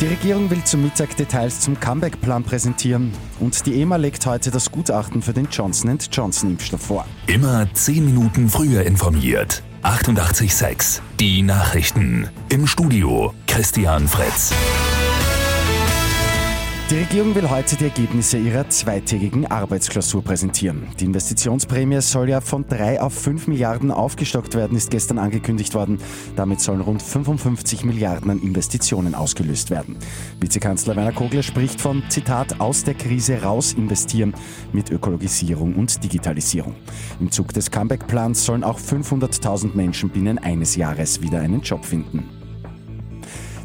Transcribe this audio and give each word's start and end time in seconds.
Die 0.00 0.06
Regierung 0.06 0.48
will 0.48 0.62
zum 0.62 0.82
Mittag 0.82 1.16
Details 1.16 1.58
zum 1.58 1.80
Comeback-Plan 1.80 2.44
präsentieren 2.44 3.10
und 3.40 3.66
die 3.66 3.80
EMA 3.80 3.96
legt 3.96 4.24
heute 4.26 4.52
das 4.52 4.70
Gutachten 4.70 5.22
für 5.22 5.32
den 5.32 5.48
Johnson 5.50 5.98
Johnson-Impfstoff 6.12 6.80
vor. 6.80 7.04
Immer 7.26 7.66
10 7.74 8.04
Minuten 8.04 8.48
früher 8.48 8.82
informiert. 8.82 9.64
88.6 9.82 11.00
Die 11.18 11.42
Nachrichten. 11.42 12.28
Im 12.48 12.68
Studio 12.68 13.34
Christian 13.48 14.06
Fritz. 14.06 14.52
Die 16.90 16.96
Regierung 16.96 17.34
will 17.34 17.50
heute 17.50 17.76
die 17.76 17.84
Ergebnisse 17.84 18.38
ihrer 18.38 18.70
zweitägigen 18.70 19.46
Arbeitsklausur 19.46 20.24
präsentieren. 20.24 20.86
Die 20.98 21.04
Investitionsprämie 21.04 22.00
soll 22.00 22.30
ja 22.30 22.40
von 22.40 22.66
3 22.66 23.02
auf 23.02 23.12
5 23.12 23.46
Milliarden 23.46 23.90
aufgestockt 23.90 24.54
werden, 24.54 24.74
ist 24.74 24.90
gestern 24.90 25.18
angekündigt 25.18 25.74
worden. 25.74 25.98
Damit 26.34 26.62
sollen 26.62 26.80
rund 26.80 27.02
55 27.02 27.84
Milliarden 27.84 28.30
an 28.30 28.40
Investitionen 28.40 29.14
ausgelöst 29.14 29.68
werden. 29.68 29.98
Vizekanzler 30.40 30.96
Werner 30.96 31.12
Kogler 31.12 31.42
spricht 31.42 31.78
von, 31.78 32.02
Zitat, 32.08 32.58
aus 32.58 32.84
der 32.84 32.94
Krise 32.94 33.42
raus 33.42 33.74
investieren 33.74 34.32
mit 34.72 34.90
Ökologisierung 34.90 35.74
und 35.74 36.02
Digitalisierung. 36.02 36.74
Im 37.20 37.30
Zug 37.30 37.52
des 37.52 37.70
Comeback-Plans 37.70 38.46
sollen 38.46 38.64
auch 38.64 38.80
500.000 38.80 39.76
Menschen 39.76 40.08
binnen 40.08 40.38
eines 40.38 40.74
Jahres 40.74 41.20
wieder 41.20 41.40
einen 41.40 41.60
Job 41.60 41.84
finden. 41.84 42.37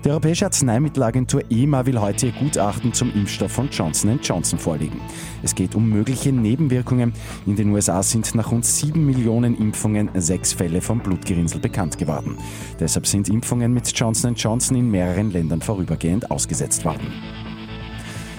Die 0.04 0.10
Europäische 0.10 0.44
Arzneimittelagentur 0.44 1.44
EMA 1.50 1.86
will 1.86 2.02
heute 2.02 2.28
ihr 2.28 2.32
Gutachten 2.34 2.92
zum 2.92 3.14
Impfstoff 3.14 3.54
von 3.54 3.70
Johnson 3.70 4.20
Johnson 4.22 4.60
vorlegen. 4.60 5.00
Es 5.44 5.56
geht 5.56 5.76
um 5.76 5.88
mögliche 5.90 6.34
Nebenwirkungen. 6.34 7.14
In 7.46 7.56
den 7.56 7.70
USA 7.70 8.04
sind 8.04 8.36
nach 8.36 8.52
rund 8.52 8.66
sieben 8.66 9.06
Millionen 9.06 9.58
Impfungen 9.58 10.10
sechs 10.16 10.52
Fälle 10.52 10.82
von 10.82 11.00
Blutgerinnsel 11.00 11.62
bekannt 11.62 11.98
geworden. 11.98 12.38
Deshalb 12.82 13.08
sind 13.08 13.30
Impfungen 13.30 13.74
mit 13.74 13.98
Johnson 13.98 14.36
Johnson 14.36 14.76
in 14.76 14.92
mehreren 14.92 15.32
Ländern 15.32 15.62
vorübergehend 15.62 16.30
ausgesetzt 16.30 16.84
worden. 16.84 17.08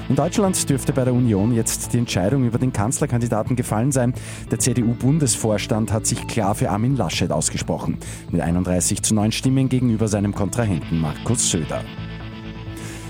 In 0.09 0.17
Deutschland 0.17 0.69
dürfte 0.69 0.93
bei 0.93 1.05
der 1.05 1.15
Union 1.15 1.55
jetzt 1.55 1.95
die 1.95 1.99
Entscheidung 1.99 2.45
über 2.45 2.59
den 2.59 2.75
Kanzlerkandidaten 2.75 3.57
gefallen 3.57 3.91
sein. 3.91 4.13
Der 4.51 4.59
CDU-Bundesvorstand 4.59 5.93
hat 5.93 6.07
sich 6.07 6.27
klar 6.27 6.55
für 6.55 6.69
Armin 6.69 6.97
Laschet 6.97 7.33
ausgesprochen. 7.33 7.97
Mit 8.31 8.43
31 8.43 9.03
zu 9.03 9.15
9 9.15 9.33
Stimmen 9.33 9.71
gegenüber 9.71 10.07
seinem 10.09 10.35
Kontrahenten 10.35 11.01
Markus 11.01 11.51
Söder. 11.51 11.81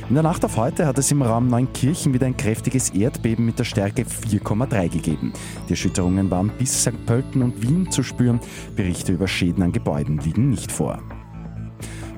In 0.08 0.14
der 0.14 0.22
Nacht 0.22 0.44
auf 0.44 0.56
heute 0.56 0.86
hat 0.86 0.98
es 0.98 1.10
im 1.10 1.22
Raum 1.22 1.48
Neunkirchen 1.48 2.14
wieder 2.14 2.26
ein 2.26 2.36
kräftiges 2.36 2.90
Erdbeben 2.90 3.44
mit 3.44 3.58
der 3.58 3.64
Stärke 3.64 4.02
4,3 4.02 4.88
gegeben. 4.88 5.32
Die 5.66 5.72
Erschütterungen 5.72 6.30
waren 6.30 6.52
bis 6.58 6.82
St. 6.82 7.06
Pölten 7.06 7.42
und 7.42 7.60
Wien 7.60 7.90
zu 7.90 8.04
spüren. 8.04 8.38
Berichte 8.76 9.12
über 9.12 9.26
Schäden 9.26 9.64
an 9.64 9.72
Gebäuden 9.72 10.18
liegen 10.18 10.50
nicht 10.50 10.70
vor. 10.70 11.02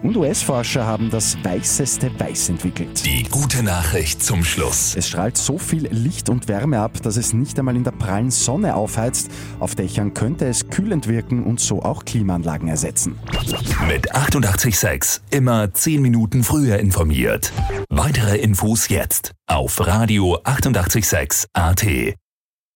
Und 0.02 0.16
US-Forscher 0.16 0.86
haben 0.86 1.10
das 1.10 1.36
weißeste 1.42 2.10
Weiß 2.18 2.48
entwickelt. 2.48 3.04
Die 3.04 3.24
gute 3.24 3.62
Nachricht 3.62 4.22
zum 4.22 4.44
Schluss. 4.44 4.94
Es 4.96 5.08
strahlt 5.08 5.36
so 5.36 5.58
viel 5.58 5.88
Licht 5.90 6.28
und 6.28 6.48
Wärme 6.48 6.80
ab, 6.80 7.02
dass 7.02 7.16
es 7.16 7.32
nicht 7.32 7.58
einmal 7.58 7.76
in 7.76 7.84
der 7.84 7.92
prallen 7.92 8.30
Sonne 8.30 8.74
aufheizt. 8.74 9.30
Auf 9.58 9.74
Dächern 9.74 10.14
könnte 10.14 10.46
es 10.46 10.68
kühlend 10.68 11.08
wirken 11.08 11.44
und 11.44 11.60
so 11.60 11.82
auch 11.82 12.04
Klimaanlagen 12.04 12.68
ersetzen. 12.68 13.18
Mit 13.88 14.14
886 14.14 15.22
immer 15.30 15.72
10 15.72 16.02
Minuten 16.02 16.44
früher 16.44 16.78
informiert. 16.78 17.52
Weitere 17.88 18.36
Infos 18.36 18.88
jetzt 18.88 19.32
auf 19.46 19.86
Radio 19.86 20.38
886 20.44 21.46
AT. 21.52 22.16